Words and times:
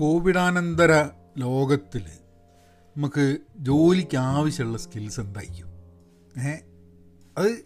കോവിഡാനന്തര 0.00 1.08
ലോകത്തിൽ 1.38 2.02
നമുക്ക് 2.96 3.36
ജോലിക്ക് 3.56 4.16
ആവശ്യമുള്ള 4.16 4.78
സ്കിൽസ് 4.78 5.20
എന്തായിരിക്കും? 5.20 5.68
ഏ 6.40 6.50
അത് 7.38 7.64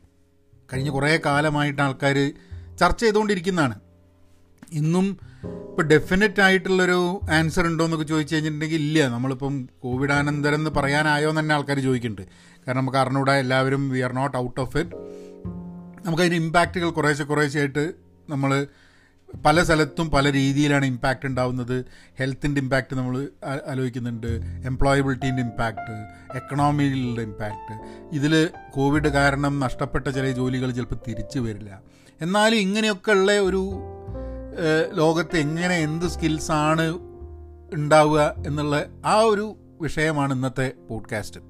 കഴിഞ്ഞ 0.73 0.91
കുറേ 0.91 1.21
കാലമായിട്ട് 1.27 1.83
ആൾക്കാർ 1.83 2.33
ചർച്ച 2.81 3.01
ചെയ്തുകൊണ്ടിരിക്കുന്നതാണ്. 3.01 3.81
ഇന്നും 4.73 5.19
ഇപ്പോൾ 5.45 5.83
ഡെഫിനറ്റ് 5.83 6.43
ആയിട്ടുള്ളൊരു 6.43 7.21
ആൻസർ 7.31 7.67
ഉണ്ടോ 7.67 7.85
എന്നൊക്കെ 7.85 8.07
ചോദിച്ചു 8.07 8.35
കഴിഞ്ഞിട്ടുണ്ടെങ്കിൽ 8.35 8.77
ഇല്ല. 8.77 9.09
നമ്മളിപ്പം 9.09 9.69
കോവിഡാനന്തരം 9.81 10.55
എന്ന് 10.55 10.71
പറയാനായോ 10.71 11.29
എന്ന് 11.29 11.41
തന്നെ 11.41 11.55
ആൾക്കാർ 11.55 11.79
ചോദിക്കുന്നുണ്ട്. 11.79 12.33
കാരണം 12.67 12.81
നമുക്ക് 12.81 12.99
അറിഞ്ഞൂടാ 12.99 13.37
എല്ലാവരും 13.37 13.89
we 13.89 14.01
are 14.01 14.13
not 14.13 14.39
out 14.39 14.61
of 14.61 14.77
it 14.77 14.91
നമുക്കതിന്റെ 16.07 16.37
ഇമ്പാക്റ്റുകൾ 16.37 16.91
കുറേശ്ശെ 16.91 17.25
കുറേശ്ശെയായിട്ട് 17.25 17.93
നമ്മൾ 18.29 18.67
പല 19.45 19.63
സ്ഥലത്തും 19.63 20.11
പല 20.11 20.33
രീതിയിലാണ് 20.33 20.85
ഇമ്പാക്റ്റ് 20.85 21.27
ഉണ്ടാവുന്നത്. 21.27 21.85
ഹെൽത്തിന്റെ 22.19 22.61
ഇമ്പാക്റ്റ് 22.61 22.97
നമ്മൾ 22.97 23.29
ആലോചിക്കുന്നുണ്ട്. 23.69 24.27
എംപ്ലോയബിലിറ്റീന്റെ 24.65 25.43
ഇമ്പാക്റ്റ് 25.43 25.97
എക്കണോമിയിലുള്ള 26.37 27.21
ഇമ്പാക്റ്റ് 27.21 27.75
ഇതിൽ 28.17 28.49
കോവിഡ് 28.75 29.09
കാരണം 29.09 29.61
നഷ്ടപ്പെട്ട 29.61 30.09
ചില 30.09 30.31
ജോലികൾ 30.31 30.71
ചിലപ്പോൾ 30.71 30.97
തിരിച്ചു 31.09 31.39
വരില്ല. 31.39 31.81
എന്നാലും 32.21 32.57
ഇങ്ങനെയൊക്കെ 32.57 33.13
ഉള്ള 33.13 33.33
ഒരു 33.33 33.63
ലോകത്ത് 34.95 35.37
എങ്ങനെ 35.37 35.77
എന്ത് 35.79 36.07
സ്കിൽസാണ് 36.07 36.99
ഉണ്ടാവുക 37.73 38.35
എന്നുള്ള 38.47 38.85
ആ 39.05 39.21
ഒരു 39.21 39.57
വിഷയമാണ് 39.81 40.35
ഇന്നത്തെ 40.35 40.73
പോഡ്കാസ്റ്റ് 40.89 41.41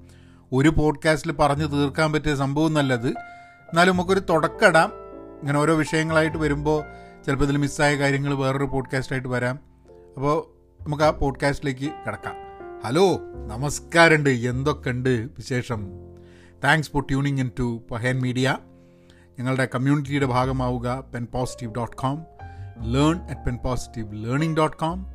ഒരു 0.52 0.68
പോഡ്കാസ്റ്റിൽ 0.68 1.32
പറഞ്ഞു 1.32 1.64
തീർക്കാൻ 1.64 2.12
പറ്റിയ 2.12 2.34
സംഭവം 2.34 2.74
നല്ലത് 2.74 3.08
എന്നാലും 3.08 3.94
നമുക്കൊരു 3.94 4.20
തുടക്കമിടാം 4.20 4.92
ഇങ്ങനെ 5.40 5.58
ഓരോ 5.58 5.74
വിഷയങ്ങളായിട്ട് 5.74 6.36
വരുമ്പോൾ 6.36 6.84
ചിലപ്പോൾ 7.26 7.44
ഇതിൽ 7.44 7.56
മിസ്സായ 7.56 7.94
കാര്യങ്ങൾ 7.94 8.34
വേറൊരു 8.34 8.64
പോഡ്കാസ്റ്റായിട്ട് 8.64 9.28
വരാം. 9.28 9.58
അപ്പോൾ 10.16 10.36
നമുക്ക് 10.84 11.04
ആ 11.04 11.10
പോഡ്കാസ്റ്റിലേക്ക് 11.10 11.92
കിടക്കാം. 12.06 12.34
ഹലോ 12.84 13.18
നമസ്കാരമുണ്ട്. 13.46 14.30
എന്തൊക്കെയുണ്ട് 14.30 15.08
വിശേഷം? 15.08 15.86
Thanks 16.64 16.90
for 16.90 17.02
tuning 17.02 17.40
in 17.40 17.50
to 17.58 17.82
Pahen 17.90 18.20
media 18.20 18.56
ഞങ്ങളുടെ 19.38 19.68
കമ്മ്യൂണിറ്റിയുടെ 19.74 20.26
ഭാഗമാവുക 20.26 21.04
pen 21.14 21.26
positive 21.26 21.74
dot 21.74 21.96
com 21.96 22.24
learn 22.80 23.22
at 23.22 23.40
pen 23.40 23.58
positive 23.64 24.24
learning 24.24 24.56
dot 24.56 24.76
com 24.76 25.06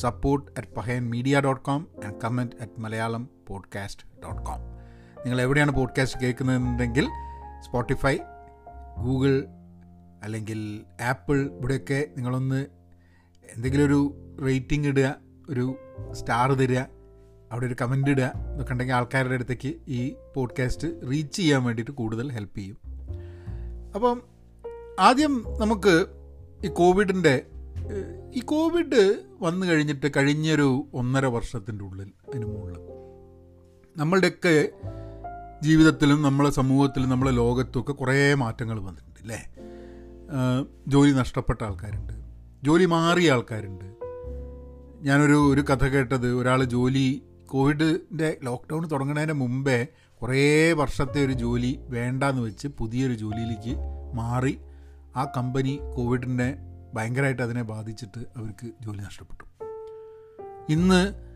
support 0.00 0.52
at 0.58 0.68
Pahen 0.76 1.10
media 1.10 1.40
dot 1.40 1.62
com 1.62 1.86
and 2.04 2.14
comment 2.24 2.56
at 2.60 2.80
Malayalam 2.80 3.28
podcast 3.48 4.06
dot 4.24 4.42
com 4.42 4.60
നിങ്ങൾ 5.24 5.40
എവിടെയാണ് 5.40 5.72
podcast 5.72 6.20
കേൾക്കുന്നതെന്നുണ്ടെങ്കിൽ 6.20 7.08
Spotify 7.60 8.18
Google 8.98 9.44
അല്ലെങ്കിൽ 10.22 10.84
Apple 11.02 11.50
ഇവിടെയൊക്കെ 11.56 12.08
നിങ്ങളൊന്ന് 12.16 12.66
എന്തെങ്കിലും 13.56 13.84
ഒരു 13.84 14.14
റേറ്റിംഗ് 14.44 14.88
ഇടുക 14.88 15.16
ഒരു 15.50 15.76
സ്റ്റാർ 16.12 16.52
തരിക 16.52 16.78
അവിടെ 17.52 17.66
ഒരു 17.66 17.76
കമന്റ് 17.80 18.10
ഇടുക 18.10 18.32
ഇതൊക്കെ 18.54 18.72
ഉണ്ടെങ്കിൽ 18.72 18.94
ആൾക്കാരുടെ 18.94 19.34
അടുത്തേക്ക് 19.34 19.74
ഈ 19.88 20.14
പോഡ്കാസ്റ്റ് 20.34 21.10
റീച്ച് 21.10 21.36
ചെയ്യാൻ 21.36 21.64
വേണ്ടിയിട്ട് 21.64 21.90
കൂടുതൽ 21.90 22.32
ഹെൽപ്പ് 22.32 22.58
ചെയ്യും. 22.58 22.76
അപ്പം 23.94 24.22
ആദ്യം 25.00 25.44
നമുക്ക് 25.58 26.06
ഈ 26.64 26.68
കോവിഡിന്റെ 26.68 27.46
ഈ 28.34 28.40
കോവിഡ് 28.40 29.02
വന്നു 29.40 29.66
കഴിഞ്ഞിട്ട് 29.66 30.06
കഴിഞ്ഞൊരു 30.16 30.86
ഒന്നര 30.94 31.26
വർഷത്തിന്റെ 31.26 31.84
ഉള്ളിൽ 31.84 32.12
അതിന് 32.28 32.44
മുകളിൽ 32.46 32.80
നമ്മളുടെയൊക്കെ 33.96 34.72
ജീവിതത്തിലും 35.62 36.22
നമ്മളെ 36.22 36.50
സമൂഹത്തിലും 36.50 37.10
നമ്മളെ 37.10 37.30
ലോകത്തുമൊക്കെ 37.30 37.92
കുറേ 37.92 38.34
മാറ്റങ്ങൾ 38.34 38.80
വന്നിട്ടുണ്ട് 38.80 39.20
അല്ലേ? 39.20 39.40
ജോലി 40.88 41.12
നഷ്ടപ്പെട്ട 41.12 41.64
ആൾക്കാരുണ്ട്. 41.64 42.12
ജോലി 42.64 42.84
മാറിയ 42.84 43.32
ആൾക്കാരുണ്ട്. 43.32 43.84
ഞാനൊരു 45.02 45.52
ഒരു 45.52 45.60
കഥ 45.60 45.84
കേട്ടത്. 45.84 46.26
ഒരാൾ 46.26 46.64
ജോലി 46.64 47.22
കോവിഡിന്റെ 47.46 48.38
ലോക്ക്ഡൗൺ 48.42 48.88
തുടങ്ങുന്നതിന് 48.88 49.32
മുമ്പേ 49.32 49.86
കുറേ 50.22 50.72
വർഷത്തെ 50.72 51.24
ഒരു 51.24 51.32
ജോലി 51.32 51.80
വേണ്ടാന്ന് 51.80 52.42
വെച്ച് 52.42 52.68
പുതിയൊരു 52.68 53.14
ജോലിയിലേക്ക് 53.14 53.76
മാറി. 54.14 54.58
ആ 55.16 55.24
കമ്പനി 55.36 55.78
കോവിഡിനെ 55.96 56.56
ഭയങ്കരമായിട്ട് 56.94 57.42
അതിനെ 57.42 57.62
ബാധിച്ചിട്ട് 57.62 58.20
അവർക്ക് 58.36 58.70
ജോലി 58.80 58.98
നഷ്ടപ്പെട്ടു. 58.98 59.44
ഇന്ന് 60.72 61.26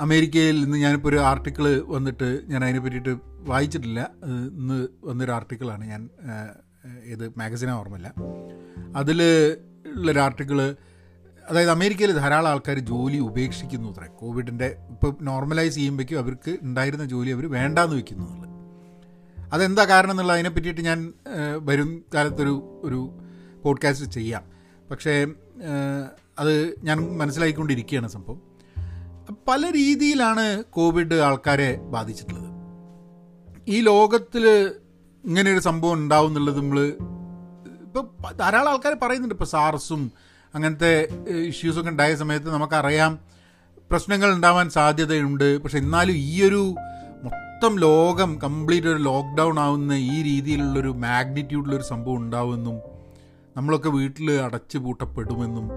അമേരിക്കയിൽ 0.00 0.56
ഇന്ന് 0.56 0.78
ഞാനിപ്പോൾ 0.78 1.08
ഒരു 1.08 1.16
ആർട്ടിക്കിൾ 1.16 1.82
വന്നിട്ട് 1.86 2.40
ഞാൻ 2.46 2.64
അതിനെ 2.64 2.80
പറ്റിയിട്ട് 2.80 3.16
വായിച്ചിട്ടില്ല. 3.40 4.10
ഇന്ന് 4.54 4.88
വന്നൊരു 5.04 5.30
ആർട്ടിക്കിളാണ് 5.30 5.84
ഞാൻ 5.84 6.10
ഏത് 7.06 7.32
മാഗസീനാ 7.36 7.72
ഓർമ്മയില്ല. 7.72 8.14
അതിൽ 8.96 9.22
ഉള്ളൊരു 9.96 10.18
ആർട്ടിക്കിൾ 10.18 10.76
അതായത് 11.50 11.70
അമേരിക്കയിൽ 11.70 12.12
ധാരാളം 12.12 12.48
ആൾക്കാർ 12.48 12.78
ജോലി 12.78 13.18
ഉപേക്ഷിക്കുന്നു 13.18 13.92
അത്രേ. 13.92 14.06
കോവിഡിന്റെ 14.06 14.76
ഇപ്പോൾ 14.90 15.16
നോർമലൈസ് 15.22 15.74
ചെയ്യുമ്പോഴേക്കും 15.74 16.18
അവർക്ക് 16.18 16.56
ഉണ്ടായിരുന്ന 16.62 17.04
ജോലി 17.04 17.30
അവർ 17.30 17.50
വേണ്ടാന്ന് 17.50 17.96
വെക്കുന്നു 17.96 18.26
എന്നുള്ളത്. 18.26 18.50
അതെന്താ 19.52 19.84
കാരണം 19.84 20.10
എന്നുള്ള 20.10 20.32
അതിനെ 20.32 20.50
പറ്റിയിട്ട് 20.50 20.80
ഞാൻ 20.80 21.12
വരും 21.56 22.04
കാലത്തൊരു 22.14 22.80
ഒരു 22.84 23.18
പോഡ്കാസ്റ്റ് 23.62 24.10
ചെയ്യാം. 24.10 24.42
പക്ഷേ 24.90 25.26
അത് 26.38 26.74
ഞാൻ 26.82 27.18
മനസ്സിലാക്കിക്കൊണ്ടിരിക്കുകയാണ് 27.18 28.08
സംഭവം. 28.08 28.42
പല 29.48 29.72
രീതിയിലാണ് 29.72 30.64
കോവിഡ് 30.64 31.14
ആൾക്കാരെ 31.14 31.76
ബാധിച്ചിട്ടുള്ളത്. 31.76 32.50
ഈ 33.68 33.80
ലോകത്തിൽ 33.80 34.74
ഇങ്ങനെ 35.24 35.52
ഒരു 35.52 35.60
സംഭവം 35.60 35.94
ഉണ്ടാവും 35.94 36.28
എന്നുള്ളത് 36.28 36.60
നമ്മൾ 36.60 36.80
ഇപ്പോൾ 37.82 38.32
ധാരാളം 38.32 38.70
ആൾക്കാർ 38.70 38.96
പറയുന്നുണ്ട്. 39.02 39.34
ഇപ്പോൾ 39.34 39.44
സാർസും 39.44 40.12
അങ്ങനത്തെ 40.54 41.08
ഇഷ്യൂസൊക്കെ 41.48 41.90
ഉണ്ടായ 41.90 42.14
സമയത്ത് 42.14 42.54
നമുക്കറിയാം 42.54 43.18
പ്രശ്നങ്ങൾ 43.90 44.34
ഉണ്ടാവാൻ 44.34 44.70
സാധ്യതയുണ്ട്. 44.70 45.62
പക്ഷെ 45.62 45.78
എന്നാലും 45.78 46.12
ഈ 46.12 46.42
ഒരു 46.48 46.74
മൊത്തം 47.24 47.78
ലോകം 47.78 48.38
കംപ്ലീറ്റ് 48.38 48.86
ഒരു 48.86 49.02
ലോക്ക്ഡൗൺ 49.02 49.58
ആവുന്ന 49.60 49.92
ഈ 49.92 50.22
രീതിയിലുള്ളൊരു 50.22 50.88
മാഗ്നിറ്റ്യൂഡിലൊരു 50.88 51.82
സംഭവം 51.82 52.16
ഉണ്ടാവുമെന്നും 52.16 52.78
നമ്മളൊക്കെ 53.56 53.88
വീട്ടിൽ 53.88 54.32
അടച്ചു 54.32 54.78
പൂട്ടപ്പെടുമെന്നും 54.78 55.70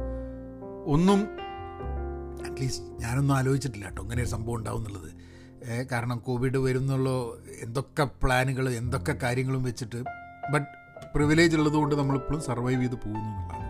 ഒന്നും 0.85 1.27
അറ്റ്ലീസ്റ്റ് 2.45 2.85
ഞാനൊന്നും 3.01 3.35
ആലോചിച്ചിട്ടില്ല 3.35 3.85
കേട്ടോ 3.85 4.03
ഇങ്ങനെ 4.03 4.21
ഒരു 4.21 4.29
സംഭവം 4.29 4.55
ഉണ്ടാവും 4.55 4.77
എന്നുള്ളത് 4.77 5.12
കാരണം 5.91 6.19
കോവിഡ് 6.19 6.57
വരുന്നുള്ള 6.57 7.09
എന്തൊക്കെ 7.61 8.07
പ്ലാനുകൾ 8.23 8.69
എന്തൊക്കെ 8.69 9.11
കാര്യങ്ങളും 9.11 9.63
വെച്ചിട്ട് 9.63 10.03
ബട്ട് 10.53 10.67
പ്രിവിലേജ് 11.15 11.55
ഉള്ളതുകൊണ്ട് 11.55 11.95
നമ്മളിപ്പോഴും 11.95 12.41
സർവൈവ് 12.41 12.81
ചെയ്ത് 12.81 12.95
പോകുന്നു 12.95 13.29
എന്നുള്ളതാണ്. 13.29 13.69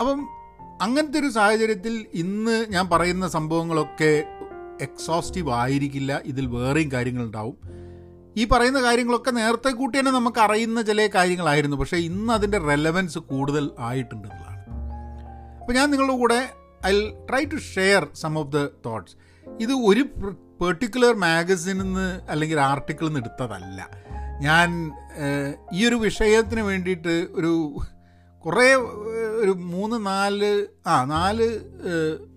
അപ്പം 0.00 0.28
അങ്ങനത്തെ 0.82 1.18
ഒരു 1.18 1.28
സാഹചര്യത്തിൽ 1.28 2.06
ഇന്ന് 2.14 2.66
ഞാൻ 2.68 2.88
പറയുന്ന 2.88 3.28
സംഭവങ്ങളൊക്കെ 3.28 4.24
എക്സോസ്റ്റീവ് 4.80 5.50
ആയിരിക്കില്ല 5.50 6.20
ഇതിൽ 6.24 6.46
വേറെയും 6.46 6.92
കാര്യങ്ങളുണ്ടാവും. 6.92 7.56
ഈ 8.36 8.44
പറയുന്ന 8.44 8.82
കാര്യങ്ങളൊക്കെ 8.82 9.30
നേരത്തെ 9.30 9.70
കൂട്ടി 9.70 9.98
തന്നെ 9.98 10.12
നമുക്ക് 10.12 10.38
അറിയുന്ന 10.38 10.82
ചില 10.82 11.08
കാര്യങ്ങളായിരുന്നു 11.14 11.76
പക്ഷേ 11.76 11.96
ഇന്ന് 11.96 12.32
അതിന്റെ 12.32 12.58
റെലവൻസ് 12.58 13.18
കൂടുതൽ 13.18 13.70
ആയിട്ടുണ്ട് 13.78 14.28
എന്നുള്ളതാണ്. 14.28 14.56
അപ്പോൾ 15.60 15.72
ഞാൻ 15.72 15.90
നിങ്ങളുടെ 15.90 16.16
കൂടെ 16.16 16.52
I 16.86 17.08
try 17.30 17.44
to 17.44 17.56
share 17.56 18.08
some 18.14 18.38
of 18.38 18.52
the 18.52 18.68
thoughts 18.86 19.16
ഇത് 19.60 19.72
ഒരു 19.72 20.02
പെർട്ടിക്കുലർ 20.60 21.14
മാഗസിനിൽ 21.14 21.78
നിന്ന് 21.78 22.20
അല്ലെങ്കിൽ 22.30 22.60
ആർട്ടിക്കിളിൽ 22.60 23.08
നിന്ന് 23.08 23.20
എടുത്തതല്ല. 23.20 23.88
ഞാൻ 24.40 24.92
ഈ 25.72 25.88
ഒരു 25.88 25.94
വിഷയത്തിന് 25.94 26.60
വേണ്ടിയിട്ട് 26.60 27.26
ഒരു 27.30 27.78
കുറേ 28.44 28.74
ഒരു 29.42 29.50
മൂന്ന് 29.50 30.06
നാല് 30.06 30.66
ആ 30.86 31.04
നാല് 31.04 31.46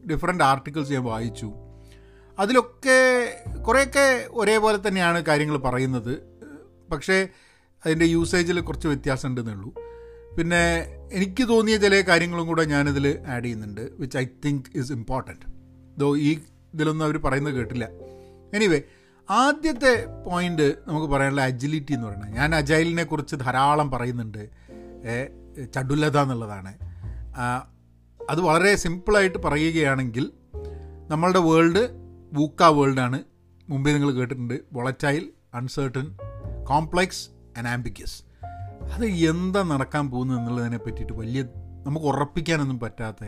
ഡിഫറെന്റ് 0.07 0.43
ആർട്ടിക്കിൾസ് 0.43 0.91
ഞാൻ 0.91 1.03
വായിച്ചു. 1.03 1.53
അതിലൊക്കെ 2.39 2.99
കുറേയൊക്കെ 3.67 4.25
ഒരേപോലെ 4.31 4.87
തന്നെയാണ് 4.87 5.23
കാര്യങ്ങൾ 5.23 5.57
പറയുന്നത്. 5.57 6.13
പക്ഷേ 6.91 7.27
അതിന്റെ 7.85 8.05
യൂസേജിൽ 8.05 8.59
കുറച്ച് 8.59 8.87
വ്യത്യാസം 8.87 9.29
ഉണ്ടെന്നേ 9.29 9.53
ഉള്ളൂ 9.53 9.73
പിന്നെ 10.37 10.63
എനിക്ക് 11.11 11.49
തോന്നിയ 11.49 11.77
ചില 11.77 12.01
കാര്യങ്ങളും 12.01 12.47
കൂടെ 12.47 12.63
ഞാനിതിൽ 12.63 13.19
ആഡ് 13.27 13.43
ചെയ്യുന്നുണ്ട് 13.43 13.81
which 13.81 14.17
I 14.17 14.25
think 14.45 14.65
is 14.75 14.91
important 14.91 15.45
though 15.97 16.17
ഈ 16.17 16.39
ഇതിലൊന്നും 16.74 17.06
അവർ 17.06 17.18
പറയുന്നത് 17.18 17.54
കേട്ടില്ല. 17.54 17.88
എനിവേ 18.54 18.81
ആദ്യത്തെ 19.30 20.06
പോയിന്റ് 20.25 20.75
നമുക്ക് 20.88 21.07
പറയാനുള്ള 21.07 21.42
അജിലിറ്റി 21.42 21.94
എന്ന് 21.94 22.07
പറയുന്നത്. 22.07 22.31
ഞാൻ 22.31 22.56
അജൈലിനെ 22.56 23.04
കുറിച്ച് 23.04 23.36
ധാരാളം 23.36 23.92
പറയുന്നുണ്ട്. 23.92 24.50
ചടുലത 25.74 26.18
എന്നുള്ളതാണ്. 26.18 26.74
അത് 28.30 28.42
വളരെ 28.42 28.75
സിമ്പിളായിട്ട് 28.75 29.38
പറയുകയാണെങ്കിൽ 29.38 30.31
നമ്മളുടെ 31.07 31.39
വേൾഡ് 31.39 31.83
വൂക്ക 32.33 32.63
വേൾഡാണ് 32.63 33.24
മുമ്പേ 33.69 33.94
നിങ്ങൾ 33.94 34.12
കേട്ടിട്ടുണ്ട്. 34.12 34.60
Volatile 34.74 35.30
uncertain 35.54 36.18
complex 36.69 37.30
and 37.57 37.68
ambiguous 37.68 38.24
അത് 38.94 39.06
എന്താ 39.06 39.63
നടക്കാൻ 39.63 40.10
പോകുന്നത് 40.12 40.38
എന്നുള്ളതിനെ 40.38 40.77
പറ്റിയിട്ട് 40.77 41.13
വലിയ 41.13 41.42
നമുക്ക് 41.86 42.06
ഉറപ്പിക്കാനൊന്നും 42.06 42.80
പറ്റാത്ത 42.80 43.24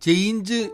ചേഞ്ച് 0.00 0.70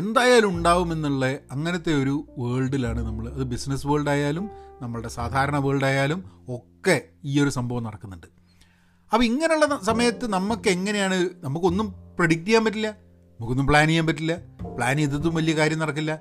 എന്തായാലും 0.00 0.50
ഉണ്ടാവുമെന്നുള്ള 0.56 1.24
അങ്ങനത്തെ 1.54 1.92
ഒരു 2.02 2.14
വേൾഡിലാണ് 2.38 3.00
നമ്മൾ 3.06 3.24
അത് 3.28 3.44
ബിസിനസ് 3.52 3.86
വേൾഡ് 3.86 4.10
ആയാലും 4.14 4.46
നമ്മളുടെ 4.82 5.08
സാധാരണ 5.08 5.56
വേൾഡ് 5.56 5.86
ആയാലും 5.90 6.20
ഒക്കെ 6.56 6.96
ഈ 7.24 7.34
ഒരു 7.42 7.50
സംഭവം 7.58 7.82
നടക്കുന്നുണ്ട്. 7.88 8.26
അപ്പോൾ 9.12 9.24
ഇങ്ങനെയുള്ള 9.24 9.66
സമയത്ത് 9.90 10.26
നമുക്ക് 10.36 10.68
എങ്ങനെയാണ് 10.68 11.16
നമുക്കൊന്നും 11.44 11.86
പ്രഡിക്റ്റ് 12.18 12.46
ചെയ്യാൻ 12.46 12.64
പറ്റില്ല 12.64 12.88
നമുക്കൊന്നും 13.40 13.66
പ്ലാൻ 13.66 13.86
ചെയ്യാൻ 13.88 14.06
പറ്റില്ല 14.06 14.34
പ്ലാൻ 14.76 14.96
ചെയ്തതും 14.96 15.34
വലിയ 15.34 15.54
കാര്യം 15.60 15.78
നടക്കില്ല. 15.78 16.12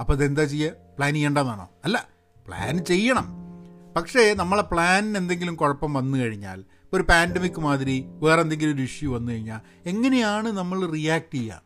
അപ്പോൾ 0.00 0.12
അതെന്താ 0.12 0.44
ചെയ്യുക 0.44 0.72
പ്ലാൻ 0.96 1.12
ചെയ്യേണ്ടതെന്നാണോ 1.14 1.66
അല്ല 1.84 1.98
പ്ലാൻ 2.48 2.74
ചെയ്യണം. 2.90 3.26
പക്ഷേ 3.96 4.22
നമ്മളെ 4.40 4.62
പ്ലാനിന് 4.72 5.18
എന്തെങ്കിലും 5.18 5.54
കുഴപ്പം 5.56 5.90
വന്നു 5.98 6.16
കഴിഞ്ഞാൽ 6.18 6.58
ഇപ്പോൾ 6.84 6.96
ഒരു 6.96 7.04
പാൻഡമിക് 7.10 7.60
മാതിരി 7.60 7.96
വേറെ 8.22 8.40
എന്തെങ്കിലും 8.42 8.74
ഒരു 8.74 8.82
ഇഷ്യൂ 8.82 9.08
വന്നു 9.16 9.32
കഴിഞ്ഞാൽ 9.32 9.60
എങ്ങനെയാണ് 9.86 10.48
നമ്മൾ 10.58 10.78
റിയാക്ട് 10.94 11.34
ചെയ്യുക 11.34 11.62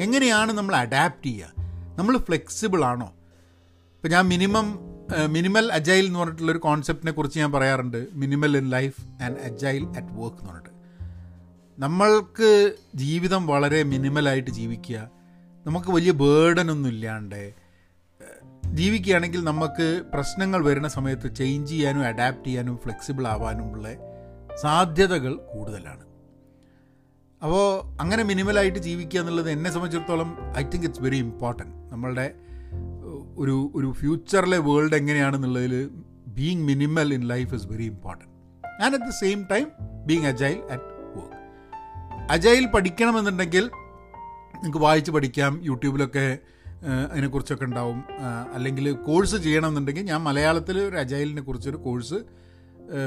എങ്ങനെയാണ് 0.00 0.52
നമ്മൾ 0.52 0.76
അഡാപ്റ്റ് 0.76 1.26
ചെയ്യുക? 1.26 1.52
നമ്മൾ 1.98 2.16
ഫ്ലെക്സിബിൾ 2.18 2.84
ആണോ? 2.84 3.06
ഇപ്പോൾ 3.06 4.08
ഞാൻ 4.08 4.28
മിനിമം 4.28 4.78
മിനിമൽ 5.26 5.72
അജൈൽ 5.72 6.06
എന്ന് 6.06 6.18
പറഞ്ഞിട്ടുള്ള 6.18 6.52
ഒരു 6.52 6.58
കോൺസെപ്റ്റിനെ 6.58 7.12
കുറിച്ച് 7.12 7.38
ഞാൻ 7.38 7.52
പറയാറുണ്ട്. 7.52 8.06
Minimal 8.12 8.56
in 8.56 8.70
life 8.70 9.22
and 9.22 9.38
agile 9.40 9.86
at 9.86 10.06
work 10.06 10.36
എന്ന് 10.36 10.48
പറഞ്ഞിട്ട്. 10.48 10.72
നമ്മൾക്ക് 11.78 12.74
ജീവിതം 12.94 13.46
വളരെ 13.46 13.82
മിനിമലായിട്ട് 13.82 14.50
ജീവിക്കുക. 14.50 15.10
നമുക്ക് 15.66 15.90
വലിയ 15.90 16.10
ബേർഡനൊന്നും 16.10 16.90
ഇല്ലാണ്ട് 16.90 17.54
ജീവിക്കുകയാണെങ്കിൽ 18.64 19.44
നമുക്ക് 19.44 20.02
പ്രശ്നങ്ങൾ 20.14 20.64
വരുന്ന 20.64 20.88
സമയത്ത് 20.88 21.36
ചേഞ്ച് 21.36 21.70
ചെയ്യാനും 21.70 22.06
അഡാപ്റ്റ് 22.06 22.44
ചെയ്യാനും 22.44 22.78
ഫ്ലെക്സിബിൾ 22.78 23.26
ആവാനുമുള്ള 23.26 23.88
സാധ്യതകൾ 24.62 25.34
കൂടുതലാണ്. 25.34 26.11
അപ്പോൾ 27.42 27.92
അങ്ങനെ 28.00 28.22
മിനിമലായിട്ട് 28.22 28.78
ജീവിക്കുക 28.78 29.20
എന്നുള്ളത് 29.20 29.50
എന്നെ 29.50 29.70
സംബന്ധിച്ചിടത്തോളം 29.70 30.36
I 30.58 30.62
think 30.62 30.86
it's 30.86 31.02
very 31.02 31.16
important 31.16 31.92
നമ്മളുടെ 31.92 32.34
ഒരു 33.36 33.72
ഒരു 33.74 33.92
ഫ്യൂച്ചറിലെ 33.92 34.58
world 34.58 34.96
എങ്ങനെയാണെന്നുള്ളതിൽ 34.96 35.90
being 36.26 36.62
minimal 36.62 37.14
in 37.14 37.22
life 37.26 37.54
is 37.54 37.66
very 37.66 37.84
important 37.84 38.30
and 38.82 38.94
at 38.94 39.04
the 39.04 39.08
same 39.08 39.46
time 39.50 39.66
being 40.06 40.26
agile 40.26 40.58
at 40.70 40.88
work 41.16 41.38
agile 42.30 42.66
പഠിക്കണമെന്നുണ്ടെങ്കിൽ 42.66 43.70
നിങ്ങൾക്ക് 44.54 44.78
വായിച്ച് 44.78 45.10
പഠിക്കാം 45.10 45.60
യൂട്യൂബിലൊക്കെ 45.62 46.38
അതിനെക്കുറിച്ചൊക്കെ 47.10 47.64
ഉണ്ടാവും. 47.64 48.04
അല്ലെങ്കിൽ 48.54 48.92
കോഴ്സ് 48.92 49.36
ചെയ്യണമെന്നുണ്ടെങ്കിൽ 49.36 50.02
ഞാൻ 50.02 50.22
മലയാളത്തിൽ 50.22 50.78
ഒരു 50.78 50.96
അജൈലിനെ 50.96 51.42
കുറിച്ചൊരു 51.42 51.76
course 51.76 52.18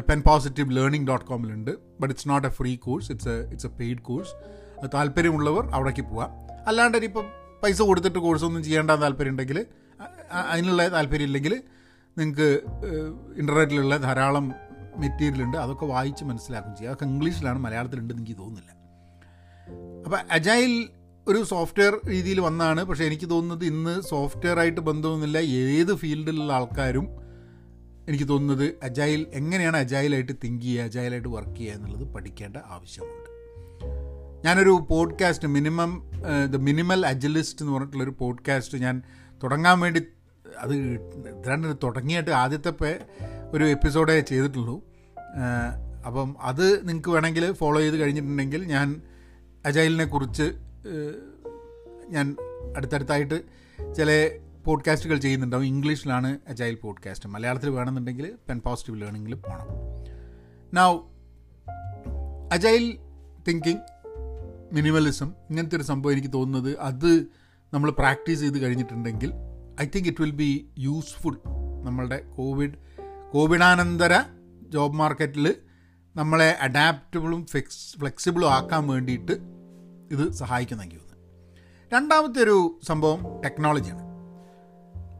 pen 0.09 0.21
positive 0.21 0.77
learning 0.77 1.07
dot 1.07 1.25
കോമിലുണ്ട് 1.25 1.71
but 1.71 2.11
it's 2.13 2.29
not 2.29 2.47
a 2.47 2.49
free 2.49 2.75
course 2.75 3.11
it's 3.11 3.29
a 3.29 3.49
it's 3.51 3.67
a 3.67 3.69
paid 3.69 4.01
course 4.01 4.33
അത് 4.79 4.89
താല്പര്യമുള്ളവർ 4.93 5.65
അവിടേക്ക് 5.65 6.01
പോവാം. 6.01 6.31
അല്ലാണ്ട് 6.67 6.97
ഇനിയിപ്പം 6.97 7.25
പൈസ 7.63 7.81
കൊടുത്തിട്ട് 7.81 8.19
കോഴ്സൊന്നും 8.19 8.63
ചെയ്യേണ്ട 8.63 8.91
താല്പര്യം 8.91 9.31
ഉണ്ടെങ്കിൽ 9.31 9.65
അതിനുള്ള 10.31 10.87
താല്പര്യം 10.87 11.25
ഇല്ലെങ്കിൽ 11.25 11.63
നിങ്ങൾക്ക് 12.17 12.61
ഇന്റർനെറ്റിലുള്ള 13.37 13.97
ധാരാളം 13.97 14.53
മെറ്റീരിയൽ 14.97 15.43
ഉണ്ട് 15.43 15.57
അതൊക്കെ 15.57 15.85
വായിച്ച് 15.85 16.23
മനസ്സിലാക്കും 16.23 16.75
ചെയ്യുക 16.75 16.91
അതൊക്കെ 16.91 17.05
ഇംഗ്ലീഷിലാണ് 17.05 17.59
മലയാളത്തിലുണ്ടെന്ന് 17.59 18.23
എനിക്ക് 18.23 18.41
തോന്നുന്നില്ല. 18.41 18.71
അപ്പോൾ 20.05 20.19
അജൈൽ 20.31 20.89
ഒരു 21.27 21.43
സോഫ്റ്റ്വെയർ 21.43 21.99
രീതിയിൽ 22.07 22.39
വന്നാണ്. 22.39 22.83
പക്ഷേ 22.83 23.05
എനിക്ക് 23.05 23.29
തോന്നുന്നത് 23.29 23.65
ഇന്ന് 23.65 24.01
സോഫ്റ്റ്വെയർ 24.01 24.59
ആയിട്ട് 24.59 24.81
ബന്ധമൊന്നുമില്ല. 24.81 25.37
ഏത് 25.37 25.95
ഫീൽഡിലുള്ള 25.95 26.53
ആൾക്കാരും 26.53 27.24
എനിക്ക് 28.07 28.27
തോന്നുന്നത് 28.27 28.73
അജൈൽ 28.83 29.27
എങ്ങനെയാണ് 29.33 29.77
അജൈലായിട്ട് 29.77 30.31
തിങ്ക് 30.43 30.61
ചെയ്യുക 30.61 30.83
അജൈലായിട്ട് 30.83 31.27
വർക്ക് 31.27 31.55
ചെയ്യുക 31.55 31.73
എന്നുള്ളത് 31.73 32.13
പഠിക്കേണ്ട 32.13 32.57
ആവശ്യമുണ്ട്. 32.57 33.35
ഞാനൊരു 34.47 34.87
podcast 34.89 35.47
minimum 35.47 36.11
the 36.51 36.55
minimal 36.55 37.05
agilist 37.05 37.61
എന്ന് 37.61 37.73
പറഞ്ഞിട്ടുള്ളൊരു 37.73 38.15
പോഡ്കാസ്റ്റ് 38.19 38.77
ഞാൻ 38.77 39.01
തുടങ്ങാൻ 39.43 39.79
വേണ്ടി 39.79 40.01
അത് 40.59 40.75
ഇതാണ് 40.75 41.77
തുടങ്ങിയിട്ട് 41.83 42.31
ആദ്യത്തെ 42.31 42.99
ഒരു 43.51 43.63
എപ്പിസോഡേ 43.63 44.21
ചെയ്തിട്ടുള്ളൂ. 44.21 44.81
അപ്പം 46.05 46.35
അത് 46.41 46.87
നിങ്ങൾക്ക് 46.87 47.09
വേണമെങ്കിൽ 47.09 47.51
ഫോളോ 47.51 47.79
ചെയ്ത് 47.79 47.97
കഴിഞ്ഞിട്ടുണ്ടെങ്കിൽ 47.97 48.63
ഞാൻ 48.63 49.01
അജൈലിനെ 49.65 50.05
കുറിച്ച് 50.05 50.53
ഞാൻ 52.09 52.35
അടുത്തടുത്തായിട്ട് 52.77 53.41
ചില 53.95 54.09
പോഡ്കാസ്റ്റുകൾ 54.65 55.17
ചെയ്യുന്നുണ്ടാവും. 55.17 55.65
ഇംഗ്ലീഷിലാണ് 55.65 56.39
അജൈൽ 56.47 56.75
പോഡ്കാസ്റ്റ്. 56.75 57.29
മലയാളത്തിൽ 57.29 57.69
വേണമെന്നുണ്ടെങ്കിൽ 57.69 58.33
പെൻ 58.49 58.59
പോസിറ്റീവ് 58.59 59.01
ലേണിംഗിൽ 59.01 59.33
പോകണം 59.33 59.67
നൗ 60.73 60.99
അജൈൽ 62.51 62.97
തിങ്കിങ് 63.47 63.79
മിനിമലിസം 64.73 65.33
ഇങ്ങനത്തെ 65.49 65.75
ഒരു 65.75 65.83
സംഭവം 65.83 66.13
എനിക്ക് 66.13 66.33
തോന്നുന്നത് 66.33 66.79
അത് 66.79 67.27
നമ്മൾ 67.73 67.91
പ്രാക്ടീസ് 67.91 68.39
ചെയ്ത് 68.39 68.59
കഴിഞ്ഞിട്ടുണ്ടെങ്കിൽ 68.59 69.31
I 69.81 69.85
think 69.95 70.07
it 70.07 70.21
will 70.21 70.31
be 70.31 70.69
useful 70.79 71.37
നമ്മളുടെ 71.83 72.23
കോവിഡ് 72.37 72.73
കോവിഡാനന്തര 73.33 74.19
ജോബ് 74.69 74.93
മാർക്കറ്റിൽ 74.93 75.55
നമ്മളെ 76.15 76.57
അഡാപ്റ്റബിളും 76.61 77.45
ഫ്ലെക്സ് 77.45 77.99
ഫ്ലെക്സിബിളും 77.99 78.51
ആക്കാൻ 78.51 78.87
വേണ്ടിയിട്ട് 78.87 79.31
ഇത് 80.11 80.31
സഹായിക്കുന്നെങ്കിൽ 80.31 80.99
രണ്ടാമത്തെ 81.93 82.39
ഒരു 82.39 82.79
സംഭവം 82.83 83.41
ടെക്നോളജിയാണ് 83.41 84.14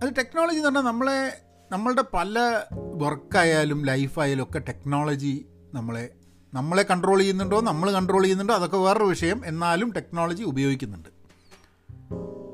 അത് 0.06 0.13
ടെക്നോളജി 0.18 0.56
എന്ന് 0.56 0.66
പറഞ്ഞാൽ 0.66 0.81
നമ്മളെ 0.81 1.38
നമ്മളുടെ 1.72 2.04
പല 2.13 2.62
വർക്കായാലും 2.94 3.86
ലൈഫായാലും 3.86 4.44
ഒക്കെ 4.44 4.60
ടെക്നോളജി 4.60 5.46
നമ്മളെ 5.74 6.10
നമ്മളെ 6.54 6.84
കൺട്രോൾ 6.84 7.19
ചെയ്യുന്നുണ്ടോ 7.19 7.62
നമ്മൾ 7.62 7.92
കൺട്രോൾ 7.92 8.22
ചെയ്യുന്നുണ്ടോ 8.22 8.54
അതൊക്കെ 8.54 8.78
വേറൊരു 8.78 9.04
വിഷയം. 9.04 9.46
എന്നാലും 9.46 9.92
ടെക്നോളജി 9.92 10.44
ഉപയോഗിക്കുന്നുണ്ട്. 10.44 11.10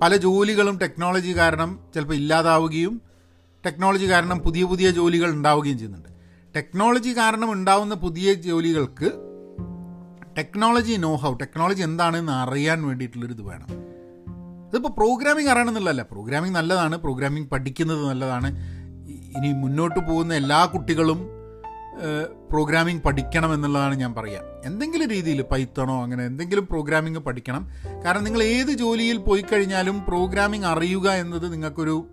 പല 0.01 0.15
ജോലികളും 0.15 0.77
ടെക്നോളജി 0.77 1.37
കാരണം 1.37 1.79
ചിലപ്പോൾ 1.93 2.13
ഇല്ലാതാവുകയും 2.13 3.01
ടെക്നോളജി 3.65 4.05
കാരണം 4.11 4.39
പുതിയ 4.39 4.63
പുതിയ 4.63 4.91
ജോലികൾ 4.91 5.29
ഉണ്ടാവുകയും 5.29 5.77
ചെയ്യുന്നുണ്ട്. 5.77 6.09
ടെക്നോളജി 6.55 7.17
കാരണം 7.17 7.51
ഉണ്ടാവുന്ന 7.51 7.95
പുതിയ 7.95 8.33
ജോലികൾക്ക് 8.33 9.11
ടെക്നോളജി 10.37 10.93
നോ 10.93 11.15
ഹൗ 11.15 11.33
ടെക്നോളജി 11.33 11.83
എന്താണെന്ന് 11.83 12.31
അറിയാൻ 12.31 12.83
വേണ്ടിയിട്ടുള്ളൊരിത് 12.83 13.41
വേണം. 13.41 13.90
ഇതിപ്പോൾ 14.71 14.89
പ്രോഗ്രാമിംഗ് 14.89 15.49
അറിയണമെന്നുള്ളതല്ല. 15.49 16.01
പ്രോഗ്രാമിംഗ് 16.01 16.55
നല്ലതാണ് 16.55 16.97
പ്രോഗ്രാമിംഗ് 16.97 17.49
പഠിക്കുന്നത് 17.49 18.09
നല്ലതാണ്. 18.09 18.49
ഇനി 19.37 19.53
മുന്നോട്ട് 19.53 19.99
പോകുന്ന 19.99 20.33
എല്ലാ 20.33 20.65
കുട്ടികളും 20.65 21.29
പ്രോഗ്രാമിംഗ് 22.49 23.03
പഠിക്കണം 23.03 23.53
എന്നുള്ളതാണ് 23.53 23.95
ഞാൻ 23.95 24.13
പറയുക 24.13 24.41
എന്തെങ്കിലും 24.65 25.09
രീതിയിൽ 25.09 25.41
പൈത്തണോ 25.41 26.03
അങ്ങനെ 26.03 26.25
എന്തെങ്കിലും 26.25 26.67
പ്രോഗ്രാമിംഗ് 26.67 27.19
പഠിക്കണം. 27.19 27.69
കാരണം 28.05 28.23
നിങ്ങൾ 28.23 28.43
ഏത് 28.43 28.67
ജോലിയിൽ 28.67 29.17
പോയി 29.17 29.41
കഴിഞ്ഞാലും 29.41 30.05
പ്രോഗ്രാമിംഗ് 30.05 30.65
അറിയുക 30.65 31.09
എന്നത് 31.09 31.53
നിങ്ങൾക്കൊരു 31.53 32.07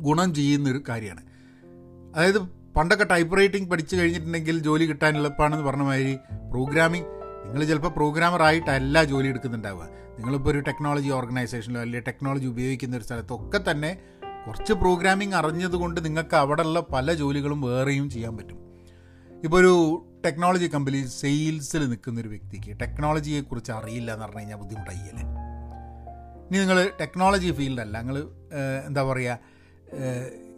ഗുണം 0.00 0.34
ചെയ്യുന്നൊരു 0.34 0.82
കാര്യമാണ്. 0.88 1.22
അതായത് 2.16 2.40
പണ്ടൊക്കെ 2.76 3.04
ടൈപ്പ് 3.04 3.36
റൈറ്റിംഗ് 3.36 3.70
പഠിച്ചു 3.70 3.96
കഴിഞ്ഞിട്ടുണ്ടെങ്കിൽ 3.96 4.58
ജോലി 4.58 4.84
കിട്ടാൻ 4.84 5.16
എളുപ്പമാണെന്ന് 5.16 5.64
പറഞ്ഞ 5.64 5.82
മാതിരി 5.82 6.14
പ്രോഗ്രാമിംഗ് 6.50 7.06
നിങ്ങൾ 7.44 7.64
ചിലപ്പോൾ 7.64 7.88
പ്രോഗ്രാമറായിട്ടല്ല 7.88 9.04
ജോലി 9.04 9.28
എടുക്കുന്നുണ്ടാവുക. 9.28 10.03
നിങ്ങളിപ്പോൾ 10.18 10.50
ഒരു 10.50 10.58
ടെക്നോളജി 10.60 11.08
ഓർഗനൈസേഷനിലോ 11.08 11.80
അല്ലെങ്കിൽ 11.80 12.06
ടെക്നോളജി 12.06 12.46
ഉപയോഗിക്കുന്ന 12.46 12.96
ഒരു 12.96 13.04
സ്ഥലത്തൊക്കെ 13.04 13.70
തന്നെ 13.70 13.90
കുറച്ച് 14.46 14.72
പ്രോഗ്രാമിംഗ് 14.72 15.34
അറിഞ്ഞതുകൊണ്ട് 15.34 16.04
നിങ്ങൾക്ക് 16.04 16.34
അവിടെയുള്ള 16.34 16.80
പല 16.80 17.14
ജോലികളും 17.14 17.60
വേറെയും 17.62 18.10
ചെയ്യാൻ 18.10 18.36
പറ്റും. 18.36 18.58
ഇപ്പോൾ 19.44 19.56
ഒരു 19.56 19.72
ടെക്നോളജി 20.26 20.66
കമ്പനി 20.66 21.04
സെയിൽസിൽ 21.20 21.88
നിൽക്കുന്ന 21.88 22.20
ഒരു 22.20 22.28
വ്യക്തിക്ക് 22.28 22.80
ടെക്നോളജിയെക്കുറിച്ച് 22.80 23.72
അറിയില്ല 23.72 24.12
എന്ന് 24.12 24.24
പറഞ്ഞു 24.24 24.40
കഴിഞ്ഞാൽ 24.40 24.56
ബുദ്ധിമുട്ടായില്ലേ 24.56 25.24
ഇനി 26.48 26.58
നിങ്ങൾ 26.58 26.90
ടെക്നോളജി 27.00 27.50
ഫീൽഡല്ല 27.50 28.00
നിങ്ങൾ 28.00 28.16
എന്താ 28.86 29.02
പറയുക 29.02 29.38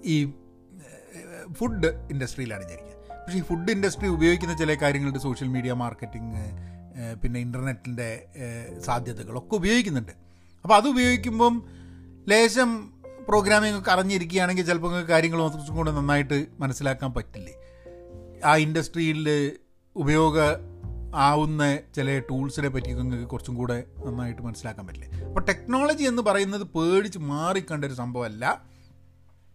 ഈ 0.04 0.16
ഫുഡ് 1.52 1.86
ഇൻഡസ്ട്രിയിലാണ് 2.10 2.64
വിചാരിക്കുക 2.64 2.94
പക്ഷേ 3.10 3.38
ഈ 3.38 3.42
ഫുഡ് 3.42 3.70
ഇൻഡസ്ട്രി 3.70 4.08
ഉപയോഗിക്കുന്ന 4.08 4.54
ചില 4.54 4.74
കാര്യങ്ങളുണ്ട് 4.82 5.18
സോഷ്യൽ 5.18 5.48
മീഡിയ 5.48 5.72
മാർക്കറ്റിംഗ് 5.72 6.42
പിന്നെ 7.22 7.40
ഇന്റർനെറ്റിന്റെ 7.40 8.26
സാധ്യതകളൊക്കെ 8.84 9.54
ഉപയോഗിക്കുന്നുണ്ട്. 9.54 10.12
അപ്പോൾ 10.62 10.74
അത് 10.74 10.88
ഉപയോഗിക്കുമ്പം 10.88 11.64
ലേശം 12.28 12.92
പ്രോഗ്രാമിംഗ് 13.28 13.78
ഒക്കെ 13.78 13.90
അറിഞ്ഞിരിക്കുകയാണെങ്കിൽ 13.90 14.66
ചിലപ്പോൾ 14.66 15.02
കാര്യങ്ങൾ 15.02 15.48
കുറച്ചും 15.48 15.76
കൂടെ 15.76 15.90
നന്നായിട്ട് 15.90 16.46
മനസ്സിലാക്കാൻ 16.60 17.12
പറ്റില്ലേ? 17.12 17.54
ആ 18.44 18.56
ഇൻഡസ്ട്രിയിൽ 18.56 19.52
ഉപയോഗ 19.96 20.38
ആവുന്ന 21.14 21.78
ചില 21.96 22.18
ടൂൾസിനെ 22.18 22.68
പറ്റി 22.68 22.92
നിങ്ങൾക്ക് 22.92 23.24
കുറച്ചും 23.24 23.54
കൂടെ 23.54 23.84
നന്നായിട്ട് 24.06 24.42
മനസ്സിലാക്കാൻ 24.42 24.86
പറ്റില്ലേ? 24.86 25.08
അപ്പോൾ 25.24 25.44
ടെക്നോളജി 25.44 26.04
എന്ന് 26.04 26.22
പറയുന്നത് 26.22 26.62
പേടിച്ച് 26.62 27.18
മാറിക്കണ്ട 27.18 27.84
ഒരു 27.84 27.94
സംഭവമല്ല. 27.94 28.64